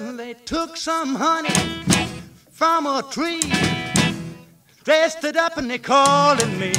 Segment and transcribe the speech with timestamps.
[0.00, 1.50] They took some honey
[2.50, 3.42] from a tree,
[4.82, 6.72] dressed it up and they called it me.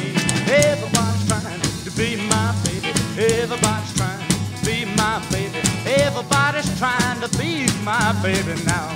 [0.49, 2.89] Everybody's trying to be my baby.
[3.21, 5.59] Everybody's trying to be my baby.
[5.85, 8.89] Everybody's trying to be my baby now.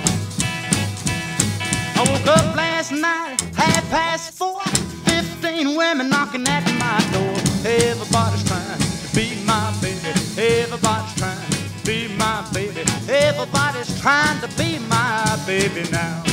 [1.94, 4.60] I woke up last night, half past four.
[5.06, 7.36] Fifteen women knocking at my door.
[7.64, 10.10] Everybody's trying to be my baby.
[10.36, 11.55] Everybody's trying
[11.86, 12.80] be my baby.
[13.08, 16.24] Everybody's trying to be my baby now.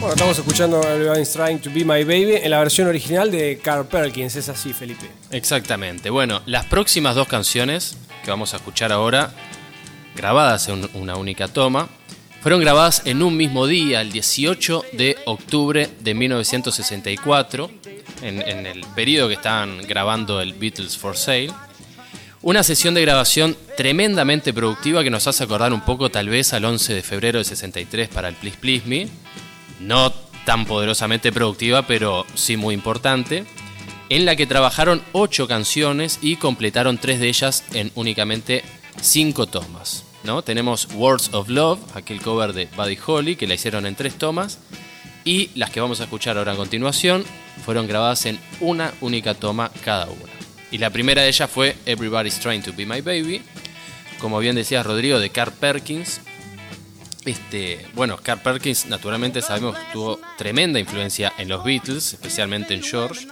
[0.00, 3.86] Bueno, estamos escuchando Everybody's Trying to Be My Baby en la versión original de Carl
[3.86, 5.06] Perkins, es así, Felipe.
[5.30, 6.08] Exactamente.
[6.08, 9.34] Bueno, las próximas dos canciones que vamos a escuchar ahora,
[10.16, 11.88] grabadas en una única toma,
[12.40, 17.70] fueron grabadas en un mismo día, el 18 de octubre de 1964,
[18.22, 21.52] en, en el periodo que estaban grabando el Beatles for Sale.
[22.40, 26.64] Una sesión de grabación tremendamente productiva que nos hace acordar un poco tal vez al
[26.64, 29.08] 11 de febrero de 63 para el Please Please Me.
[29.80, 30.12] No
[30.44, 33.44] tan poderosamente productiva, pero sí muy importante.
[34.08, 38.62] En la que trabajaron ocho canciones y completaron tres de ellas en únicamente
[39.00, 40.04] cinco tomas.
[40.24, 40.42] ¿no?
[40.42, 44.58] Tenemos Words of Love, aquel cover de Buddy Holly, que la hicieron en tres tomas.
[45.24, 47.24] Y las que vamos a escuchar ahora a continuación
[47.64, 50.32] fueron grabadas en una única toma cada una.
[50.70, 53.42] Y la primera de ellas fue Everybody's Trying to Be My Baby,
[54.18, 56.20] como bien decía Rodrigo, de Carl Perkins.
[57.24, 63.26] Este, bueno, Carl Perkins naturalmente sabemos tuvo tremenda influencia en los Beatles, especialmente en George,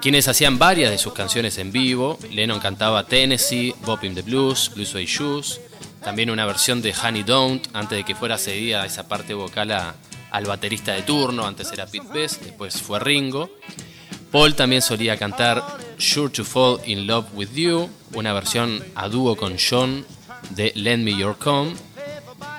[0.00, 2.18] quienes hacían varias de sus canciones en vivo.
[2.30, 5.60] Lennon cantaba Tennessee, Bob in the Blues, Blue Suede Shoes,
[6.02, 9.94] también una versión de Honey Don't, antes de que fuera cedida esa parte vocal a,
[10.30, 13.50] al baterista de turno, antes era Pete Best, después fue Ringo.
[14.30, 15.62] Paul también solía cantar
[15.98, 20.06] Sure to Fall in Love with You, una versión a dúo con John
[20.50, 21.74] de Lend Me Your Comb.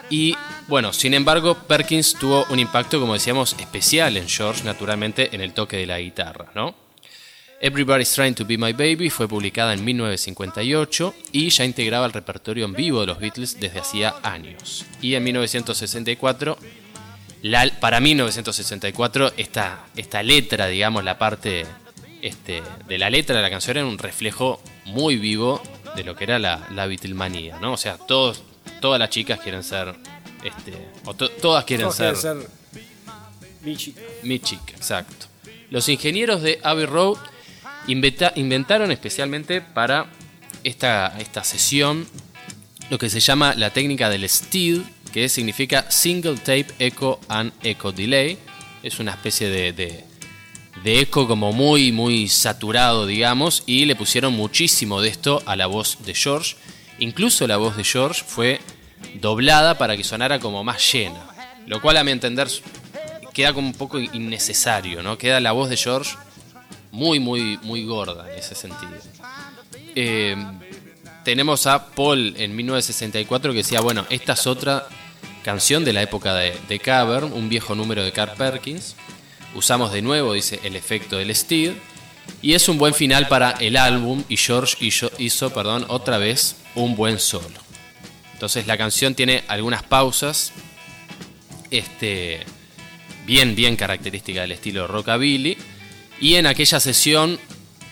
[0.10, 0.36] Y
[0.68, 5.54] bueno, sin embargo, Perkins tuvo un impacto, como decíamos, especial en George, naturalmente, en el
[5.54, 6.76] toque de la guitarra, ¿no?
[7.64, 12.66] Everybody's Trying to Be My Baby fue publicada en 1958 y ya integraba el repertorio
[12.66, 14.84] en vivo de los Beatles desde hacía años.
[15.00, 16.58] Y en 1964
[17.42, 21.66] la, para 1964 esta, esta letra, digamos, la parte
[22.22, 25.62] este, de la letra de la canción era un reflejo muy vivo
[25.96, 27.74] de lo que era la, la Beatlemanía, ¿no?
[27.74, 28.44] O sea, todos,
[28.80, 29.96] todas las chicas quieren ser,
[30.44, 30.74] este,
[31.06, 32.50] o to- todas quieren Todos ser, quieren ser
[33.64, 34.02] mi chica.
[34.24, 35.28] mi chica, exacto.
[35.70, 37.18] Los ingenieros de Abbey Road
[37.88, 40.08] inventa- inventaron especialmente para
[40.64, 42.08] esta, esta sesión
[42.90, 47.92] lo que se llama la técnica del STEED, que significa Single Tape Echo and Echo
[47.92, 48.38] Delay.
[48.84, 50.04] Es una especie de, de,
[50.84, 55.68] de eco como muy, muy saturado, digamos, y le pusieron muchísimo de esto a la
[55.68, 56.56] voz de George.
[57.00, 58.60] Incluso la voz de George fue
[59.20, 61.22] doblada para que sonara como más llena,
[61.68, 62.48] lo cual a mi entender
[63.34, 65.18] queda como un poco innecesario, ¿no?
[65.18, 66.16] Queda la voz de George
[66.92, 68.92] muy, muy, muy gorda en ese sentido.
[69.96, 70.36] Eh,
[71.24, 74.88] tenemos a Paul en 1964 que decía, bueno, esta es otra
[75.44, 78.96] canción de la época de, de Cavern, un viejo número de Carl Perkins.
[79.54, 81.74] Usamos de nuevo, dice, el efecto del Steed.
[82.42, 86.96] Y es un buen final para el álbum y George hizo, perdón, otra vez un
[86.96, 87.60] buen solo.
[88.34, 90.52] Entonces la canción tiene algunas pausas
[91.70, 92.40] este,
[93.26, 95.58] bien, bien característica del estilo rockabilly.
[96.20, 97.40] Y en aquella sesión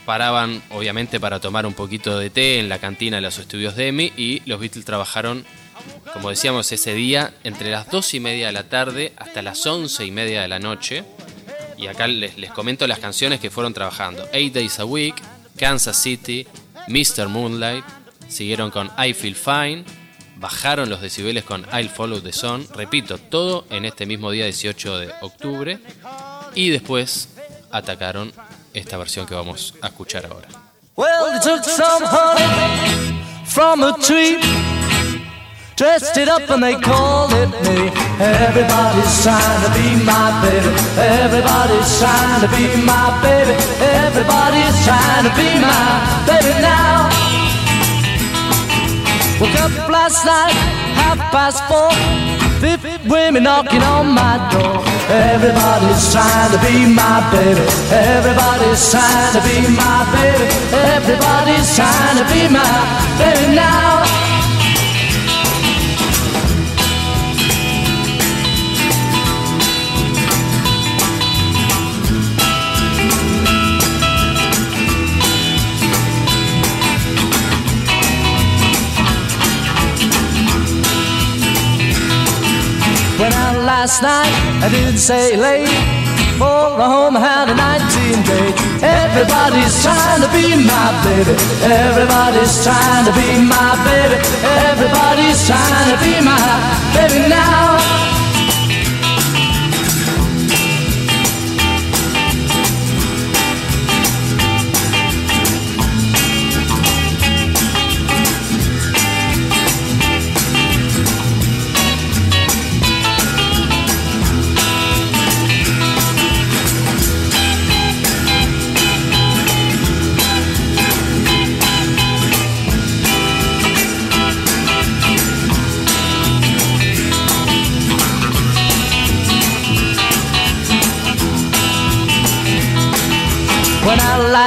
[0.05, 3.89] paraban, obviamente, para tomar un poquito de té en la cantina de los estudios de
[3.89, 5.45] EMI y los Beatles trabajaron,
[6.13, 10.05] como decíamos, ese día entre las 2 y media de la tarde hasta las 11
[10.05, 11.03] y media de la noche.
[11.77, 14.27] Y acá les, les comento las canciones que fueron trabajando.
[14.33, 15.15] Eight Days a Week,
[15.57, 16.45] Kansas City,
[16.87, 17.27] Mr.
[17.27, 17.85] Moonlight,
[18.27, 19.83] siguieron con I Feel Fine,
[20.37, 24.99] bajaron los decibeles con I'll Follow the Sun, repito, todo en este mismo día 18
[24.99, 25.79] de octubre,
[26.55, 27.29] y después
[27.71, 28.31] atacaron
[28.73, 30.47] esta versión que vamos a escuchar ahora.
[35.79, 37.87] Dressed it up and they called it me.
[38.19, 40.75] Everybody's trying to be my baby.
[40.99, 43.55] Everybody's trying to be my baby.
[43.79, 45.87] Everybody's trying to be my
[46.27, 47.07] baby now.
[49.39, 50.51] Woke up last night,
[50.99, 51.95] half past four.
[52.59, 54.83] Fifty women knocking on my door.
[55.07, 57.63] Everybody's trying to be my baby.
[57.87, 60.43] Everybody's trying to be my baby.
[60.91, 62.67] Everybody's trying to be my
[63.15, 64.28] baby now.
[83.79, 85.71] Last night, I didn't say late.
[86.37, 88.55] For a home had a 19 date.
[88.83, 91.31] Everybody's trying to be my baby.
[91.63, 94.19] Everybody's trying to be my baby.
[94.67, 96.43] Everybody's trying to be my
[96.91, 97.98] baby now.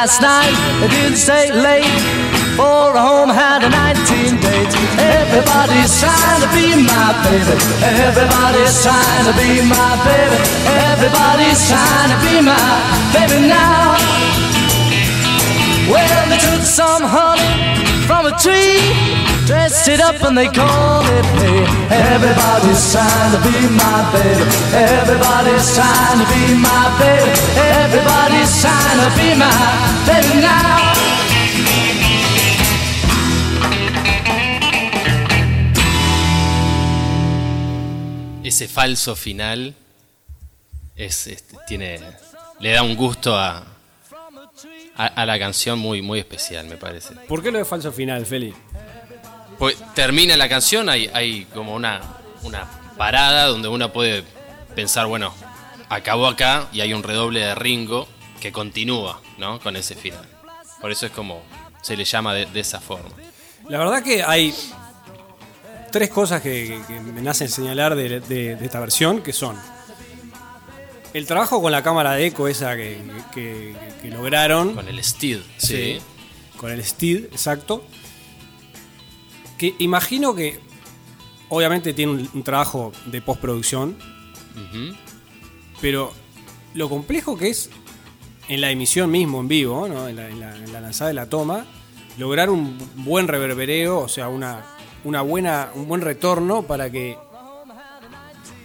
[0.03, 0.51] Last night,
[0.83, 1.87] I didn't stay late.
[2.59, 4.75] For a home had a 19 date.
[4.99, 7.55] Everybody's trying to be my baby.
[8.03, 10.39] Everybody's trying to be my baby.
[10.91, 12.67] Everybody's trying to be my
[13.15, 13.95] baby now.
[15.87, 17.47] Well, they took some honey
[18.03, 18.83] from a tree,
[19.47, 21.65] dressed it up and they called it me.
[21.91, 24.45] Everybody's trying to be my baby.
[24.75, 27.31] Everybody's trying to be my baby.
[27.83, 29.51] Everybody's trying to be my
[30.07, 30.93] baby now.
[38.45, 39.75] Ese falso final
[40.97, 42.01] es, este, tiene,
[42.61, 43.65] le da un gusto a,
[44.97, 47.15] a, a la canción muy, muy especial, me parece.
[47.29, 48.53] ¿Por qué lo de falso final, Feli?
[49.63, 52.01] Pues termina la canción, hay, hay como una,
[52.43, 52.67] una
[52.97, 54.25] parada donde uno puede
[54.75, 55.33] pensar, bueno,
[55.89, 58.09] acabó acá y hay un redoble de Ringo
[58.41, 59.61] que continúa, ¿no?
[59.61, 60.27] Con ese final.
[60.81, 61.43] Por eso es como
[61.81, 63.11] se le llama de, de esa forma.
[63.69, 64.53] La verdad que hay
[65.93, 66.81] tres cosas que,
[67.15, 69.57] me nacen señalar de, de- de esta versión, que son
[71.15, 73.01] el trabajo con la cámara de eco esa que,
[73.33, 76.01] que- que lograron, Con el Steed, sí.
[76.57, 77.85] con el Steed, exacto,
[79.63, 80.59] que imagino que
[81.49, 83.97] obviamente tiene un, un trabajo de postproducción,
[85.81, 86.13] pero
[86.75, 87.71] lo complejo que es
[88.49, 90.09] en la emisión mismo, en vivo, ¿no?
[90.09, 91.65] en, la, en la- en la lanzada de la toma,
[92.19, 94.65] lograr un buen reverbereo, o sea, una,
[95.05, 97.17] una buena, un buen retorno para que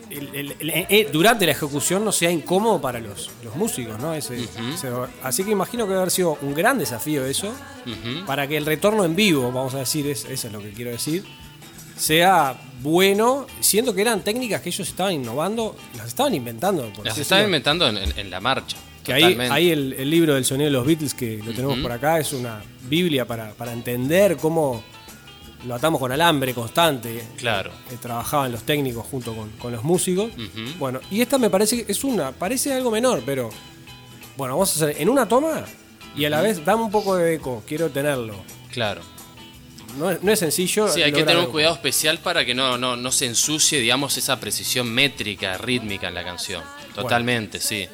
[0.09, 4.00] el- el- el- eh, durante la ejecución no sea incómodo para los, los músicos.
[4.00, 4.13] ¿no?
[4.13, 4.89] Ese- ese-
[5.24, 7.54] así que imagino que debe haber sido un gran desafío eso,
[8.25, 10.92] para que el retorno en vivo, vamos a decir, es- eso es lo que quiero
[10.92, 11.24] decir,
[11.95, 16.83] sea bueno, siendo que eran técnicas que ellos estaban innovando, las estaban inventando.
[16.94, 17.57] por Las así estaba decirlo.
[17.57, 18.77] inventando en, en- en la marcha.
[19.04, 21.92] Que ahí, ahí el, el libro del sonido de los Beatles que lo tenemos por
[21.94, 24.83] acá es una biblia para, para entender cómo
[25.65, 27.24] lo atamos con alambre constante.
[27.38, 27.71] Claro.
[27.92, 30.31] Eh, trabajaban los técnicos junto con, con los músicos.
[30.77, 33.50] Bueno, y esta me parece que es una, parece algo menor, pero
[34.36, 35.65] bueno, vamos a hacer en una toma
[36.15, 38.36] y a la vez dame un poco de eco, quiero tenerlo.
[38.71, 39.01] Claro.
[39.98, 40.88] No es, no es sencillo.
[40.89, 44.15] Sí, hay que tener un cuidado especial para que no, no, no se ensucie, digamos,
[44.18, 46.63] esa precisión métrica, rítmica en la canción.
[46.94, 47.88] Totalmente, sí.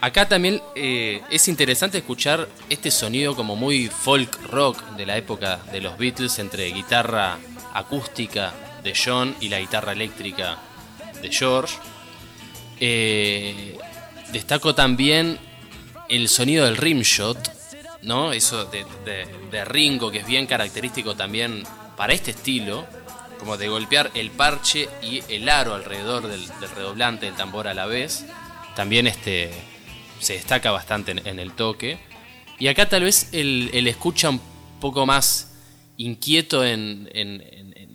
[0.00, 5.58] Acá también eh, es interesante escuchar este sonido como muy folk rock de la época
[5.72, 7.38] de los Beatles entre guitarra
[7.72, 8.52] acústica
[8.84, 10.58] de John y la guitarra eléctrica
[11.22, 11.74] de George.
[12.78, 13.78] Eh,
[14.32, 15.38] destaco también
[16.08, 17.38] el sonido del rimshot,
[18.02, 18.32] ¿no?
[18.32, 21.64] Eso de, de- Ringo que es bien característico también
[21.96, 22.86] para este estilo,
[23.38, 27.74] como de golpear el parche y el aro alrededor del, del redoblante del tambor a
[27.74, 28.26] la vez.
[28.76, 29.50] También este
[30.20, 31.98] se destaca bastante en, el toque.
[32.58, 34.40] Y acá tal vez el, el escucha un
[34.80, 35.52] poco más
[35.96, 37.42] inquieto en, en-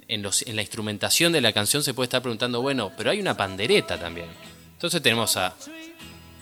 [0.07, 3.19] en- los- en la instrumentación de la canción se puede estar preguntando, bueno, pero hay
[3.21, 4.27] una pandereta también.
[4.73, 5.55] Entonces tenemos a,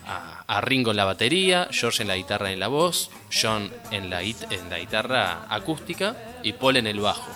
[0.08, 4.10] a, Ringo en la batería, George en la guitarra y en la voz, John en
[4.10, 7.30] la, en la guitarra acústica y Paul en el bajo.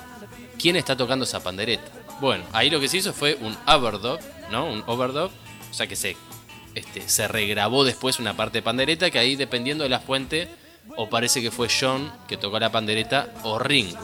[0.58, 1.84] ¿Quién está tocando esa pandereta?
[2.20, 4.20] Bueno, ahí lo que se hizo fue un overdub,
[4.52, 4.66] ¿no?
[4.66, 5.30] Un overdub,
[5.70, 6.16] o sea que se,
[6.76, 10.48] este, se regrabó después una parte de pandereta que ahí dependiendo de la fuente
[10.98, 14.00] o parece que fue John que tocó la pandereta o Ringo.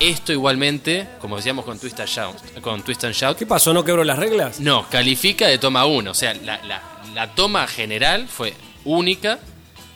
[0.00, 3.72] Esto igualmente, como decíamos con Twist and Shout, con Twist and Shout, ¿Qué pasó?
[3.72, 4.58] ¿No quebró las reglas?
[4.58, 6.10] no, califica de toma 1.
[6.10, 6.82] O sea, la, la-
[7.14, 9.38] la toma general fue única.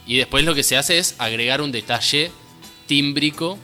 [0.06, 2.30] Y después lo que se hace es agregar un detalle
[2.86, 3.58] tímbrico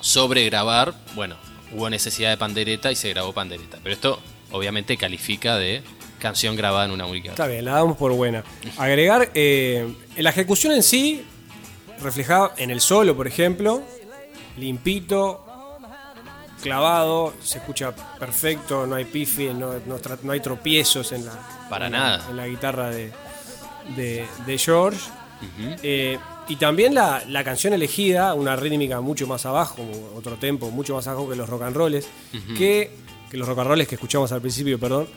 [0.00, 0.94] sobre grabar.
[1.14, 1.36] Bueno,
[1.72, 3.78] hubo necesidad de pandereta y se grabó pandereta.
[3.82, 5.82] Pero esto obviamente califica de
[6.22, 7.30] canción grabada en una única.
[7.30, 8.42] Está bien, la damos por buena.
[8.78, 11.22] Agregar, eh, la ejecución en sí,
[12.00, 13.82] reflejada en el solo, por ejemplo,
[14.56, 15.44] limpito,
[16.62, 19.74] clavado, se escucha perfecto, no hay pifi, no,
[20.22, 21.32] no hay tropiezos en la,
[21.68, 22.26] Para en la- nada.
[22.30, 23.10] en la guitarra de,
[23.96, 25.00] de, de George.
[25.82, 29.82] Eh, y también la, la canción elegida, una rítmica mucho más abajo,
[30.16, 32.06] otro tempo, mucho más abajo que los rock and rolls,
[32.56, 32.90] que,
[33.30, 35.08] que los rock and rolls que escuchamos al principio, perdón.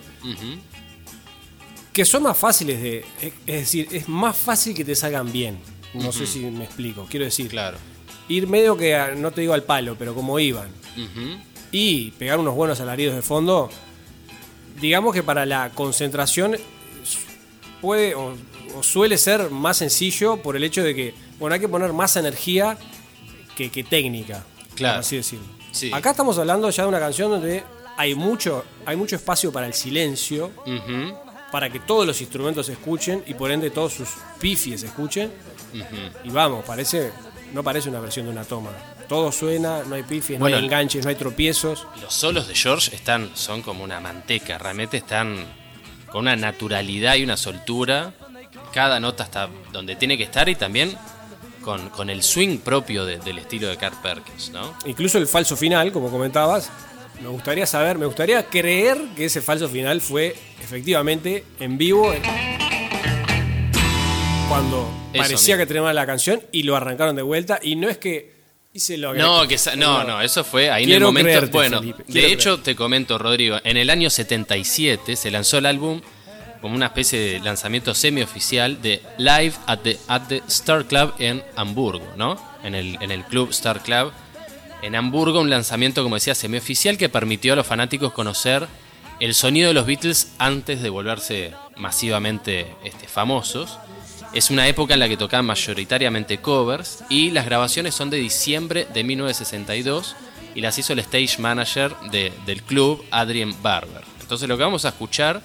[1.95, 3.05] Que son más fáciles de.
[3.47, 5.57] Es decir, es más fácil que te salgan bien.
[5.93, 7.07] No sé si me explico.
[7.09, 7.77] Quiero decir, Claro.
[8.27, 11.39] ir medio que, a- no te digo al palo, pero como iban, Ujú.
[11.71, 13.69] y pegar unos buenos alaridos de fondo,
[14.81, 16.57] digamos que para la concentración
[17.81, 18.33] puede o,
[18.75, 22.15] o suele ser más sencillo por el hecho de que, bueno, hay que poner más
[22.17, 22.77] energía
[23.55, 24.43] que, que técnica,
[24.75, 24.95] Claro.
[24.95, 25.45] por así decirlo.
[25.71, 25.91] Sí.
[25.93, 27.63] Acá estamos hablando ya de una canción donde
[27.97, 31.15] hay mucho, hay mucho espacio para el silencio, Ujú.
[31.51, 34.09] Para que todos los instrumentos se escuchen y por ende todos sus
[34.39, 35.31] pifies se escuchen.
[36.23, 37.11] Y vamos, parece,
[37.53, 38.71] no parece una versión de una toma.
[39.07, 41.85] Todo suena, no hay pifies, Bueno, no hay enganches, no hay tropiezos.
[42.01, 45.45] Los solos de George están, son como una manteca, realmente están
[46.11, 48.13] con una naturalidad y una soltura.
[48.73, 50.97] Cada nota está donde tiene que estar y también
[51.61, 54.73] con, con el swing propio de- del estilo de Carl Perkins, ¿no?
[54.85, 56.69] Incluso el falso final, como comentabas,
[57.21, 62.13] me gustaría saber, me gustaría creer que ese falso final fue efectivamente en vivo
[64.49, 67.97] cuando Eso parecía que terminaba la canción y lo arrancaron de vuelta y no es
[67.97, 68.33] que
[68.73, 71.29] hice lo No, que no, no, eso fue ahí en el momento.
[71.29, 75.57] creerte, bueno, Felipe, de quiero hecho te comento, Rodrigo, en el año 77 se lanzó
[75.57, 76.01] el álbum
[76.61, 81.43] como una especie de lanzamiento semioficial de Live at the, at the Star Club en
[81.55, 82.37] Hamburgo, ¿no?
[82.63, 84.11] En el, en el club Star Club
[84.85, 88.67] en Hamburgo, un lanzamiento, como decía, semioficial que permitió a los fanáticos conocer
[89.19, 93.79] el sonido de los Beatles antes de volverse masivamente este, famosos.
[94.33, 98.85] Es una época en la que tocaban mayoritariamente covers y las grabaciones son de diciembre
[98.93, 100.15] de 1962
[100.53, 104.03] y las hizo el stage manager de- del club, Adrien Barber.
[104.21, 105.41] Entonces lo que vamos a escuchar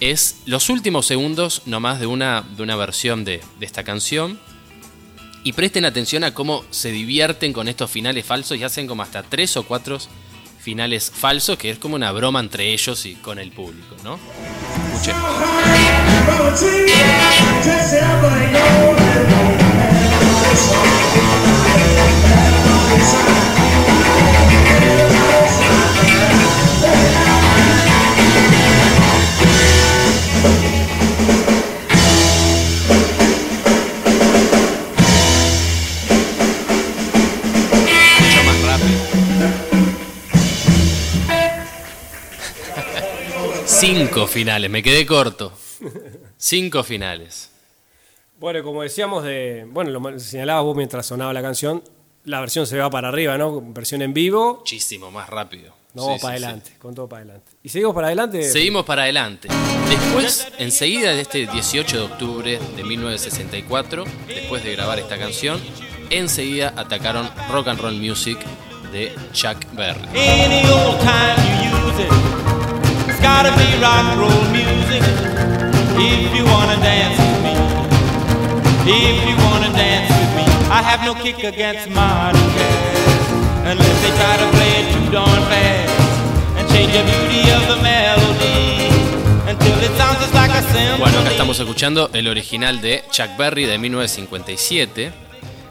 [0.00, 4.40] es los últimos segundos nomás de una, de una versión de esta canción.
[5.42, 9.22] Y presten atención a cómo se divierten con estos finales falsos y hacen como hasta
[9.22, 9.98] tres o cuatro
[10.60, 14.18] finales falsos, que es como una broma entre ellos y con el público, ¿no?
[43.92, 45.52] Cinco finales, me quedé corto.
[46.36, 47.50] Cinco finales.
[48.38, 51.82] Bueno, como decíamos de, bueno, lo señalabas vos mientras sonaba la canción,
[52.24, 53.60] la versión se va para arriba, ¿no?
[53.60, 55.74] Versión en vivo, Muchísimo más rápido.
[55.94, 56.44] no vamos Sí, para sí, sí.
[56.46, 57.52] adelante, con todo para adelante.
[57.64, 58.42] Y seguimos para adelante.
[58.44, 59.48] Seguimos para adelante.
[59.88, 65.60] Después, enseguida de este 18 de octubre de 1964, después de grabar esta canción,
[66.10, 68.38] enseguida atacaron Rock and Roll Music
[68.92, 70.06] de Chuck Berry.
[73.22, 75.02] Rock roll music.
[75.96, 77.54] If you wanna dance with me.
[78.86, 80.44] If you wanna dance with me.
[80.70, 81.88] I have no kick against.
[83.70, 85.06] Unless they try to play it too
[85.50, 85.92] fast.
[86.56, 88.90] And change the beauty of the melody.
[90.98, 95.12] Bueno, acá estamos escuchando el original de Chuck Berry de 1957.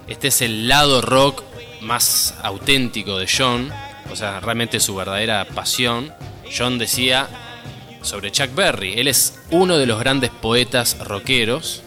[0.08, 1.44] Este es el lado rock
[1.82, 3.72] más auténtico de John,
[4.12, 6.13] o sea, realmente su verdadera pasión.
[6.56, 7.27] John decía
[8.01, 11.84] sobre Chuck Berry, él es uno de los grandes poetas rockeros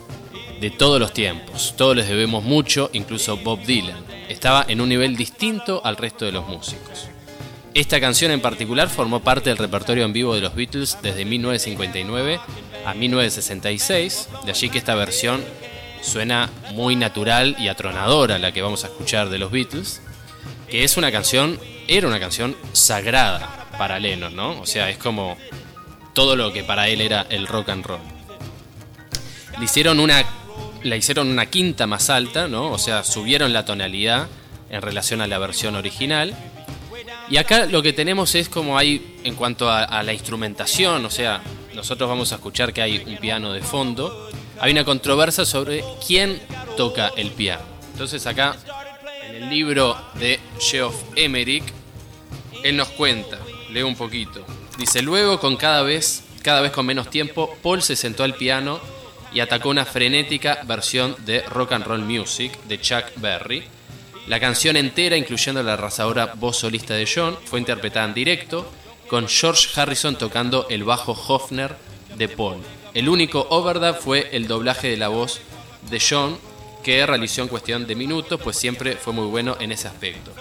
[0.61, 1.75] de todos los tiempos.
[1.77, 4.05] Todos les debemos mucho, incluso Bob Dylan.
[4.29, 7.09] Estaba en un nivel distinto al resto de los músicos.
[7.75, 12.39] Esta canción en particular formó parte del repertorio en vivo de los Beatles desde 1959
[12.85, 15.43] a 1966, de allí que esta versión
[16.03, 20.03] suena muy natural y atronadora la que vamos a escuchar de los Beatles,
[20.69, 24.61] que es una canción, era una canción sagrada para Lennon, ¿no?
[24.61, 25.37] O sea, es como
[26.15, 27.99] todo lo que para él era el rock and roll.
[29.59, 30.25] Le hicieron una,
[30.85, 32.71] hicieron una quinta más alta, ¿no?
[32.71, 34.29] O sea, subieron la tonalidad
[34.71, 36.33] en relación a la versión original.
[37.29, 41.11] Y acá lo que tenemos es como hay en cuanto a, a la instrumentación, o
[41.11, 41.43] sea,
[41.75, 44.31] nosotros vamos a escuchar que hay un piano de fondo.
[44.61, 46.41] Hay una controversia sobre quién
[46.77, 47.65] toca el piano.
[47.91, 48.55] Entonces acá,
[49.29, 51.65] en el libro de Geoff Emerick,
[52.63, 53.41] él nos cuenta,
[53.73, 54.45] leo un poquito.
[54.79, 58.81] Dice, luego con cada vez, cada vez con menos tiempo, Paul se sentó al piano
[59.33, 63.65] y atacó una frenética versión de Rock and Roll Music de Chuck Berry.
[64.27, 68.71] La canción entera, incluyendo la arrasadora voz solista de John, fue interpretada en directo,
[69.09, 71.77] con George Harrison tocando el bajo Hofner
[72.17, 72.59] de Paul.
[72.95, 75.41] El único overdub fue el doblaje de la voz
[75.91, 76.39] de John,
[76.85, 80.33] que realizó en cuestión de minutos, pues siempre fue muy bueno en ese aspecto.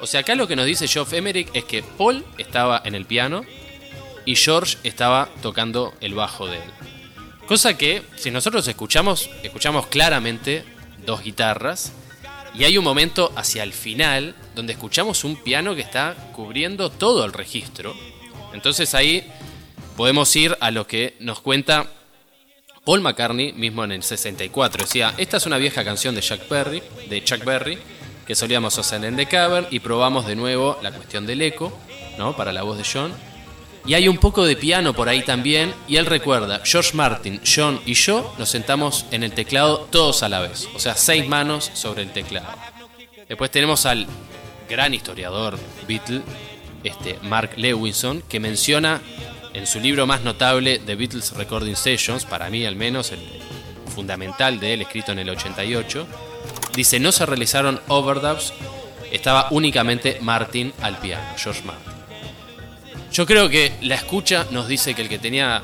[0.00, 3.06] O sea, acá lo que nos dice Geoff Emerick es que Paul estaba en el
[3.06, 3.44] piano
[4.24, 6.70] y George estaba tocando el bajo de él.
[7.46, 10.64] Cosa que, si nosotros escuchamos, escuchamos claramente
[11.06, 11.92] dos guitarras
[12.54, 17.24] y hay un momento hacia el final donde escuchamos un piano que está cubriendo todo
[17.24, 17.94] el registro.
[18.52, 19.30] Entonces ahí
[19.96, 21.86] podemos ir a lo que nos cuenta
[22.84, 24.84] Paul McCartney mismo en el 64.
[24.84, 27.78] Decía, esta es una vieja canción de Chuck Berry, de Chuck Berry,
[28.26, 31.72] que solíamos hacer en The Cavern y probamos de nuevo la cuestión del eco,
[32.18, 32.36] ¿no?
[32.36, 33.12] Para la voz de John.
[33.86, 35.72] Y hay un poco de piano por ahí también.
[35.86, 40.28] Y él recuerda, George Martin, John y yo nos sentamos en el teclado todos a
[40.28, 40.68] la vez.
[40.74, 42.52] O sea, seis manos sobre el teclado.
[43.28, 44.06] Después tenemos al
[44.68, 45.56] gran historiador
[45.86, 46.22] Beatle,
[46.82, 49.00] este, Mark Lewinson, que menciona
[49.54, 53.20] en su libro más notable, The Beatles Recording Sessions, para mí al menos, el
[53.94, 56.06] fundamental de él, escrito en el 88,
[56.76, 58.52] dice, no se realizaron overdubs,
[59.10, 61.92] estaba únicamente Martin al piano, George Martin.
[63.12, 65.62] Yo creo que la escucha nos dice que el que tenía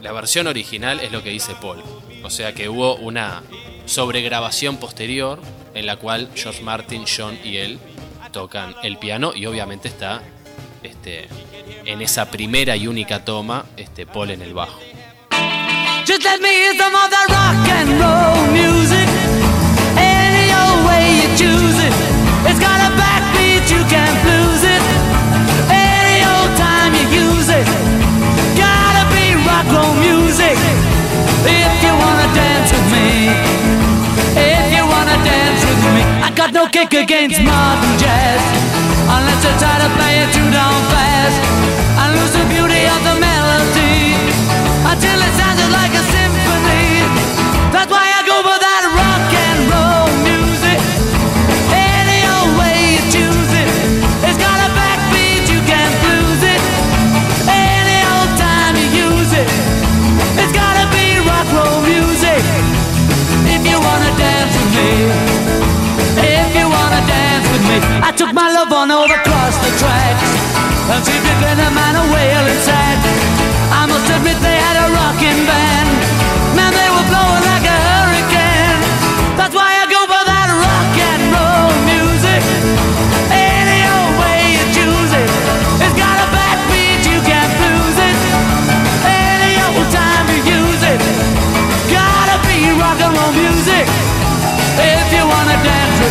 [0.00, 1.82] la versión original es lo que dice Paul.
[2.22, 3.42] O sea que hubo una
[3.86, 5.40] sobregrabación posterior
[5.74, 7.78] en la cual George Martin, John y él
[8.30, 10.22] tocan el piano y obviamente está
[10.82, 11.28] este,
[11.84, 14.78] en esa primera y única toma este, Paul en el bajo.
[16.06, 18.81] Just let me hear rock and roll music.
[29.70, 30.56] Music.
[31.46, 33.30] If you wanna dance with me.
[34.34, 36.02] If you wanna dance with me.
[36.22, 38.42] I got no kick against modern jazz.
[39.06, 41.38] Unless you try to play it too down fast.
[42.00, 44.16] And lose the beauty of the melody.
[44.90, 46.01] Until it sounded like a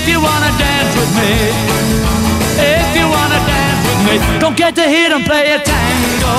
[0.00, 1.30] If you wanna dance with me.
[2.56, 6.36] If you wanna dance with me, don't get to hear them play a tango.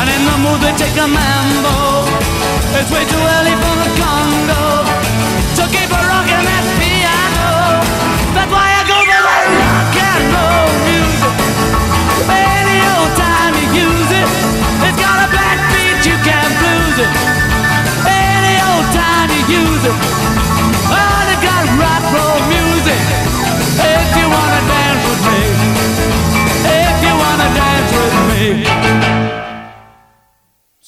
[0.00, 2.08] And in the mood they take a mambo.
[2.80, 5.03] It's way too early for the Congo.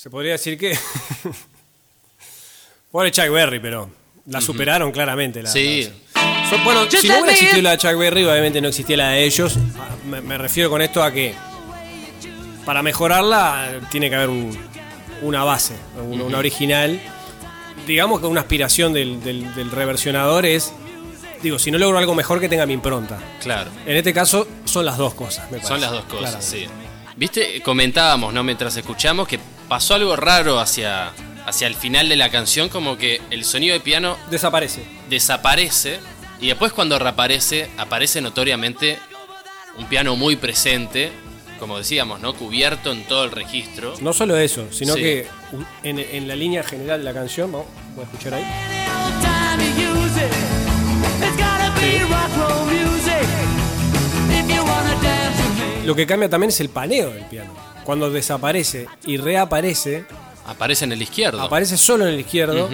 [0.07, 0.79] Se podría decir que.
[2.93, 3.91] Pobre Chuck Berry, pero
[4.27, 5.43] la superaron claramente.
[5.43, 5.91] La, Sí.
[6.15, 9.09] la- So- bueno, si no hubiera existido la de Chuck Berry, obviamente no existía la
[9.11, 9.59] de ellos.
[10.09, 11.35] Me, me refiero con esto a que
[12.65, 14.57] para mejorarla tiene que haber un-
[15.23, 17.01] una base, una, una original.
[17.85, 20.73] Digamos que una aspiración del, del- del reversionador es.
[21.43, 23.19] Digo, si no logro algo mejor que tenga mi impronta.
[23.43, 23.73] Claro.
[23.85, 25.51] En este caso son las dos cosas.
[25.51, 26.47] me Son las dos cosas, Claramente.
[26.47, 26.67] sí.
[27.17, 28.45] Viste, comentábamos, ¿no?
[28.45, 31.13] Mientras escuchamos que pasó algo raro hacia,
[31.47, 34.17] hacia el final de la canción, como que el sonido de piano...
[34.31, 34.83] Desaparece.
[35.09, 36.01] Desaparece.
[36.41, 38.99] Y después cuando reaparece, aparece notoriamente
[39.79, 41.11] un piano muy presente,
[41.59, 42.35] como decíamos, ¿no?
[42.35, 43.95] Cubierto en todo el registro.
[44.01, 45.27] No solo eso, sino que
[45.83, 48.45] en, en, la línea general de la canción, vamos, voy a escuchar ahí.
[55.85, 57.76] Lo que cambia también es el paneo del piano.
[57.87, 60.05] Cuando desaparece y reaparece,
[60.47, 61.41] Aparece en el izquierdo.
[61.41, 62.69] aparece solo en el izquierdo,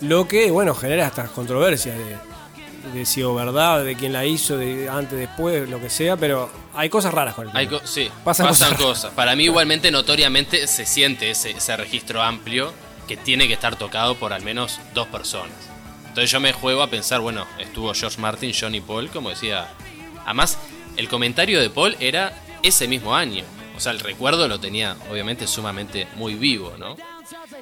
[0.00, 2.16] lo que, bueno, genera estas controversias de,
[2.98, 6.48] de si o verdad, de quién la hizo, de antes, después, lo que sea, pero
[6.74, 9.12] hay cosas raras con el Hay co- sí, Pasan pasan, cosas cosas.
[9.14, 12.72] Para mí igualmente notoriamente se siente ese, ese registro amplio
[13.06, 15.52] que tiene que estar tocado por al menos dos personas.
[16.08, 19.68] Entonces yo me juego a pensar, bueno, estuvo George Martin, Johnny Paul, como decía.
[20.24, 20.58] Además,
[20.96, 23.44] el comentario de Paul era ese mismo año.
[23.78, 26.96] O sea, el recuerdo lo tenía obviamente sumamente muy vivo, ¿no?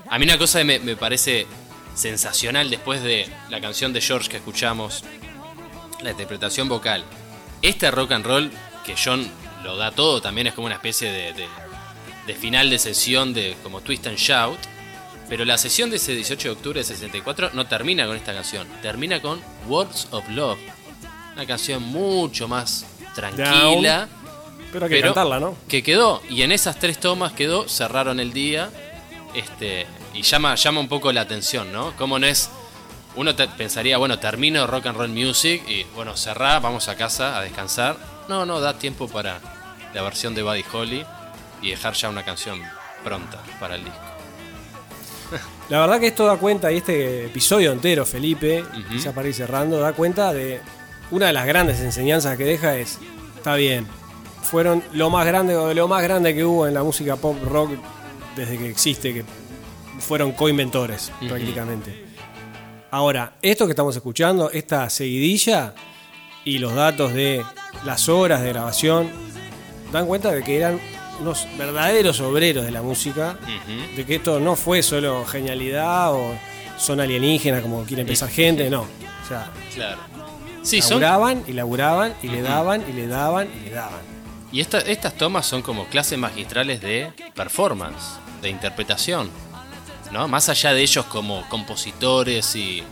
[0.09, 1.47] A mí una cosa que me, parece
[1.95, 5.05] sensacional después de la canción de George que escuchamos,
[6.01, 7.05] la interpretación vocal.
[7.61, 8.51] Este rock and roll
[8.87, 9.31] que John
[9.63, 14.07] lo da todo también es como una especie de final de sesión de como Twist
[14.07, 14.59] and Shout.
[15.29, 18.67] Pero la sesión de ese 18 de octubre de 64 no termina con esta canción,
[18.81, 20.61] termina con Words of Love.
[21.35, 24.09] Una canción mucho más tranquila.
[24.77, 25.57] Pero hay que pero cantarla, ¿no?
[25.69, 28.69] Que quedó, y en esas tres tomas quedó, cerraron el día.
[29.35, 31.97] Este, y llama, llama un poco la atención, ¿no?
[31.97, 32.51] Como no es.
[33.15, 37.39] Uno te- pensaría, bueno, termino rock and roll music y bueno, cerrá, vamos a casa
[37.39, 37.97] a descansar.
[38.29, 39.41] No, no, da tiempo para
[39.95, 41.07] la versión de Buddy Holly
[41.63, 42.61] y dejar ya una canción
[43.03, 44.01] pronta para el disco.
[45.71, 49.81] La verdad que esto da cuenta, y este episodio entero, Felipe, quizá para ir cerrando,
[49.81, 50.61] da cuenta de
[51.11, 52.99] una de las grandes enseñanzas que deja es,
[53.37, 53.87] está bien,
[54.47, 57.37] fueron lo más grande o de lo más grande que hubo en la música pop
[57.45, 57.73] rock
[58.37, 59.25] desde que existe, que
[59.99, 62.05] fueron coinventores prácticamente.
[62.91, 65.75] Ahora, esto que estamos escuchando, esta seguidilla
[66.45, 67.45] y los datos de
[67.85, 69.11] las horas de grabación,
[69.93, 70.81] dan cuenta de que eran
[71.21, 73.39] unos verdaderos obreros de la música
[73.97, 76.35] de que esto no fue solo genialidad o
[76.79, 78.83] son alienígenas como quiere empezar gente, no.
[78.83, 80.01] O sea, Claro.
[80.63, 81.01] Sí, son.
[81.01, 84.16] laburaban y laburaban y le daban y le daban y le daban.
[84.53, 89.31] Y esta- estas tomas son como clases magistrales de performance, de interpretación.
[90.13, 90.29] ¿no?
[90.29, 92.83] Más allá de ellos como compositores y,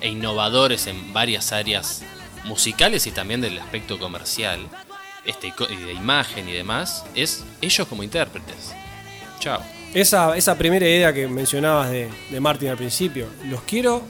[0.00, 2.02] e innovadores en varias áreas
[2.44, 4.60] musicales y también del aspecto comercial,
[5.24, 8.72] este, de imagen y demás, es ellos como intérpretes.
[9.38, 9.62] Chao.
[9.94, 14.02] Esa, esa primera idea que mencionabas de, de Martin al principio, los quiero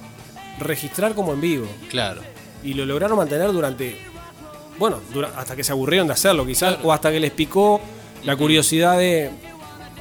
[0.58, 1.68] registrar como en vivo.
[1.88, 2.20] Claro.
[2.62, 4.04] Y lo lograron mantener durante,
[4.80, 4.98] bueno,
[5.36, 7.80] hasta que se aburrieron de hacerlo quizás, o hasta que les picó
[8.24, 9.30] la curiosidad de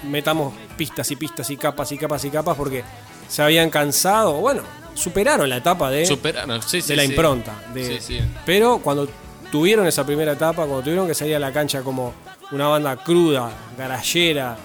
[0.10, 2.84] metamos pistas y pistas y capas y capas y capas porque
[3.28, 4.62] se habían cansado, bueno,
[4.94, 7.10] superaron la etapa de, Superaron, sí, sí, de la sí.
[7.10, 7.54] impronta.
[7.74, 8.24] de-.
[8.46, 9.10] Pero cuando
[9.52, 12.13] tuvieron esa primera etapa, cuando tuvieron que salir a la cancha como
[12.52, 14.58] una banda cruda, garallera,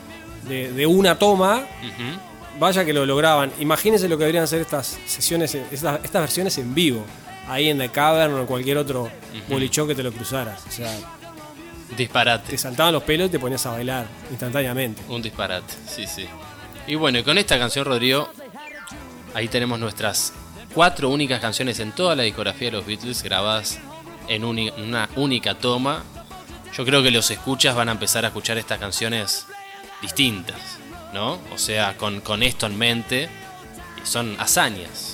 [0.48, 1.62] de, de una toma,
[2.60, 3.50] vaya que lo lograban.
[3.58, 7.04] Imagínense lo que deberían ser estas sesiones, estas versiones en vivo,
[7.48, 9.10] ahí en The Cavern o en cualquier otro
[9.48, 10.64] bolichón que te lo cruzaras.
[10.66, 10.90] O sea,
[11.96, 12.50] Disparate.
[12.50, 15.02] te saltaban los pelos y te ponías a bailar instantáneamente.
[15.08, 16.26] Un disparate, sí, sí.
[16.86, 18.28] Y bueno, y con esta canción, Rodrigo,
[19.34, 20.32] ahí tenemos nuestras
[20.74, 23.78] cuatro únicas canciones en toda la discografía de los Beatles grabadas
[24.28, 26.02] en una única toma.
[26.76, 29.46] Yo creo que los escuchas van a empezar a escuchar estas canciones
[30.02, 30.78] distintas,
[31.12, 31.38] ¿no?
[31.52, 33.28] O sea, con, con esto en mente,
[34.02, 35.13] son hazañas.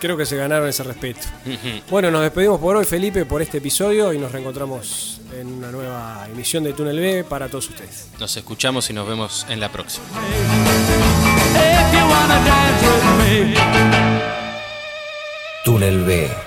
[0.00, 1.20] Creo que se ganaron ese respeto.
[1.90, 6.26] Bueno, nos despedimos por hoy, Felipe, por este episodio y nos reencontramos en una nueva
[6.30, 8.08] emisión de Túnel B para todos ustedes.
[8.18, 10.04] Nos escuchamos y nos vemos en la próxima.
[15.64, 16.45] Túnel B.